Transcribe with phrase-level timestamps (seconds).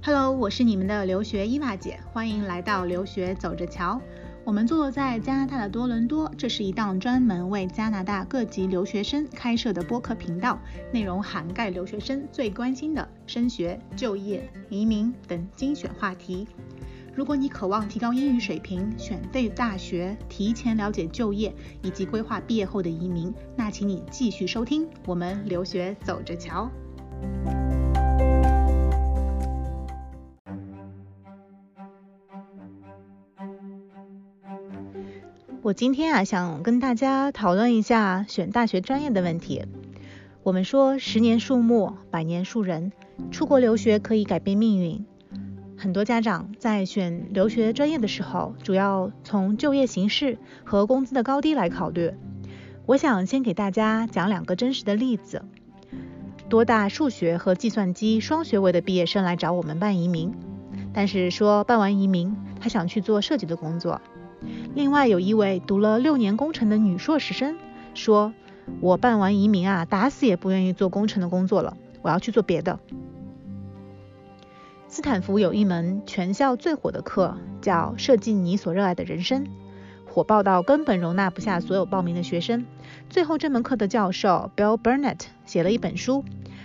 [0.00, 4.00] Hello，我是你们的留学伊娃姐，欢迎来到留学走着瞧。
[4.44, 10.58] 我们坐落在加拿大的多伦多，这是一档专门为加拿大各级留学生开设的播客频道，
[10.92, 16.46] 内容涵盖留学生最关心的升学、就业、移民等精选话题。
[17.14, 21.52] 如果你渴望提高英语水平、选对大学、提前了解就业
[21.82, 26.70] 以及规划毕业后的移民，那请你继续收听我们留学走着瞧。
[35.68, 39.66] 我今天啊，想跟大家讨论一下选大学专业的问题。
[40.42, 42.90] 我们说十年树木，百年树人，
[43.30, 45.04] 出国留学可以改变命运。
[45.76, 52.14] 很多家长在选留学专业的时候，主要从就业形势和工资的高低来考虑。
[52.86, 55.42] 我想先给大家讲两个真实的例子。
[56.48, 60.32] 多大数学和计算机双学位的毕业生来找我们办移民，
[60.94, 64.00] 但是说办完移民，他想去做设计的工作。
[64.74, 67.56] 另外有一位读了六年工程的女硕士生
[67.94, 68.32] 说
[68.80, 72.78] ：“我办完移民啊，打死也不愿意做工程的工作了，我要去做别的。”
[74.86, 79.44] 斯坦福有一门全校最火的课，叫《设计你所热爱的人生》，
[80.06, 82.64] 火爆到根本容纳不下所有报名的学生。
[83.10, 86.24] 最后这门课的教授 Bill Burnett 写了一本书，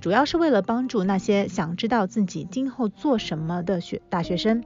[0.00, 4.62] 主要是为了帮助那些想知道自己今后做什么的学大学生。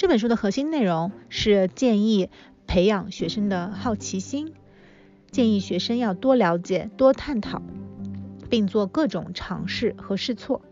[0.00, 2.30] 这本书的核心内容是建议
[2.66, 4.54] 培养学生的好奇心，
[5.30, 7.60] 建议学生要多了解、多探讨，
[8.48, 10.62] 并做各种尝试和试错。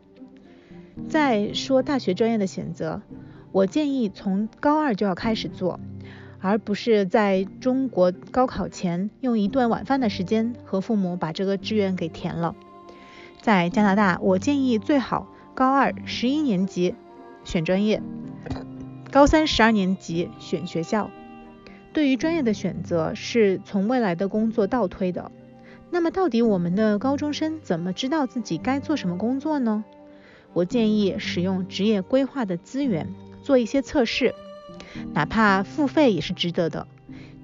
[1.10, 3.02] 再说大学专业的选择，
[3.52, 5.78] 我建议从高二就要开始做，
[6.40, 12.56] 而不是在中国高考前用一顿晚饭的时间和父母把这个志愿给填了。
[13.42, 16.94] 在加拿大，我建议最好高二十一年级
[17.44, 18.02] 选专业。
[19.10, 21.10] 高三十二年级选学校，
[21.94, 25.32] 对于专业的选择是从未来的工作倒推的。
[25.90, 29.82] 那么，到底我们的高中生怎么知道自己该做什么工作呢？
[30.52, 34.34] 我建议使用职业规划的资源做一些测试，
[35.14, 36.86] 哪怕付费也是值得的。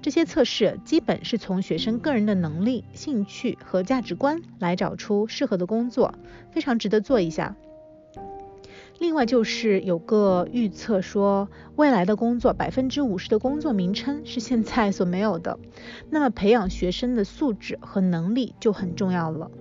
[0.03, 6.13] 这些测试基本是从学生个人的能力、兴趣和价值观来找出适合的工作，
[6.51, 7.55] 非常值得做一下。
[8.97, 15.59] 另外就是有个预测说，未来的工作百分之五十的工作名称是现在所没有的，
[16.09, 19.51] 那么培养学生的素质和能力就很重要了。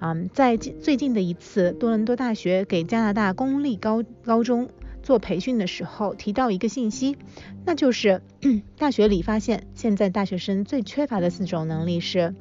[0.00, 4.68] 嗯，在最近的一次多伦多大学给加拿大公立高高中
[5.02, 7.16] 做培训的时候，提到一个信息，
[7.64, 8.22] 那就是
[8.78, 12.34] 大学里发现现在大学生最缺乏的四种能力是：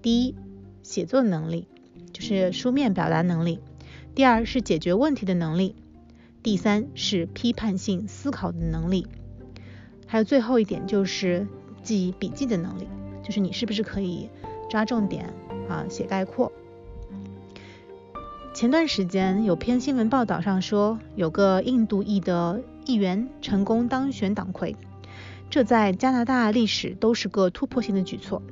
[0.00, 0.36] 第一，
[0.82, 1.66] 写作能力，
[2.12, 3.60] 就是书面表达能力。
[4.14, 5.74] 第二是解决问题的能力，
[6.42, 9.06] 第三是批判性思考的能力，
[10.06, 11.46] 还有最后一点就是
[11.82, 12.86] 记笔记的能力，
[13.22, 14.28] 就是你是不是可以
[14.68, 15.32] 抓重点
[15.66, 16.52] 啊写概括。
[18.52, 24.76] 前段时间有篇新闻报道上说，有个印度裔的议员成功当选党魁，
[25.48, 28.42] 这在加拿大历史都是个突破性的举措。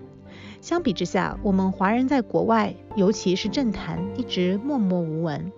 [0.61, 5.51] 相比之下，我们华人在国外，尤其是政坛，一直默默无闻。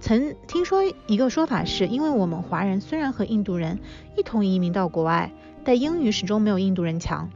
[0.00, 3.78] 曾听说一个说法是，因为我们华人虽然和印度人
[4.16, 5.32] 一同移民到国外，
[5.64, 7.30] 但英语始终没有印度人强。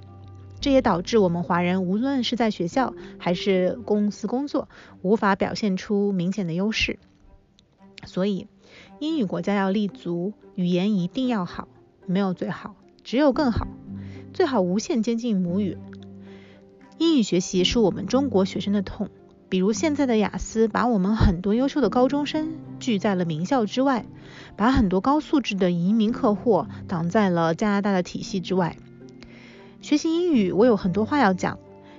[0.61, 4.69] 这也导致我们华人无论是在学校还是公司工作，
[5.03, 6.99] 无法表现出明显的优势。
[8.05, 8.49] 所以，
[8.99, 11.69] 英语国家要立足，语言一定要好，
[12.07, 12.75] 没有最好，
[13.05, 13.69] 只有更好，
[14.33, 15.79] 最好无限接近母语。
[16.99, 19.09] 英语学习是我们中国学生的痛，
[19.49, 24.07] 比如现在的雅思，把我们很多优秀的高中生拒在了名校之外，
[24.57, 28.77] 把很多高素质的移民客户挡在了加拿大的体系之外。
[29.81, 31.59] 学习英语，我有很多话要讲，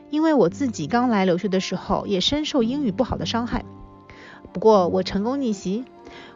[0.09, 3.65] 因为我自己刚来留学的时候，也深受英语不好的伤害。
[4.53, 5.83] 不过我成功逆袭，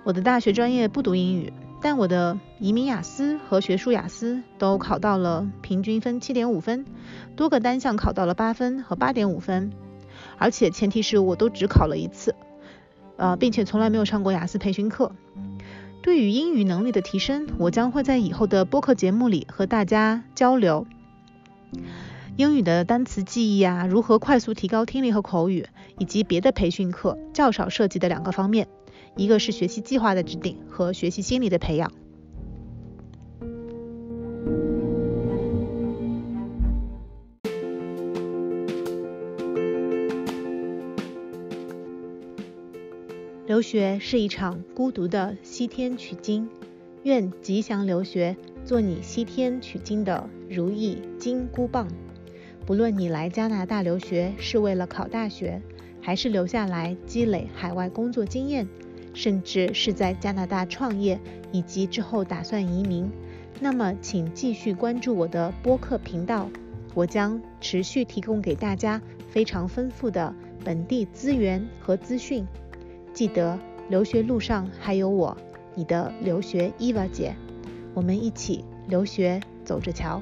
[0.04, 1.54] 我的大学专业不读英语。
[1.82, 6.86] 但我的移民雅思和学术雅思都考到了平均分七点五分，
[7.38, 9.72] 多个单项考到了八分和八点五分，
[10.38, 12.36] 而且前提是我都只考了一次，
[13.16, 15.14] 呃，并且从来没有上过雅思培训课。
[16.02, 20.86] 对于英语能力的提升，我将会在以后的播客节目里和大家交流
[22.36, 25.68] 英语的单词记忆啊，如何快速提高听力和口语，
[25.98, 28.68] 以及别的培训课较少涉及的两个方面。
[29.16, 31.92] 一个是学习计划的制定和学习心理的培养。
[43.50, 46.48] 留学是一场孤独的西天取经
[47.02, 51.88] 愿吉祥留学做你西天取经的如意金箍棒。
[52.66, 55.60] 不论你来加拿大留学是为了考大学
[56.00, 58.68] 还是留下来积累海外工作经验
[59.14, 61.20] 甚至是在加拿大创业，
[61.52, 63.10] 以及之后打算移民，
[63.60, 66.50] 那么请继续关注我的播客频道，
[66.94, 70.34] 我将持续提供给大家非常丰富的
[70.64, 72.46] 本地资源和资讯。
[73.14, 73.60] 记得
[73.90, 75.36] 留学路上还有我，
[75.76, 77.36] 你的留学伊娃姐，
[77.94, 80.22] 我们一起留学走着瞧。